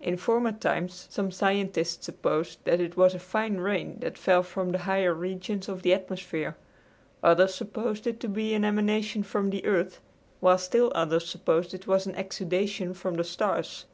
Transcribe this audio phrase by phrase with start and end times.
[0.00, 4.72] In former times some scientists supposed that it was a fine rain that fell from
[4.72, 6.56] the higher regions of the atmosphere.
[7.22, 10.00] Others supposed it to be an emanation from the earth,
[10.40, 13.84] while still others supposed it was an exudation from the stars.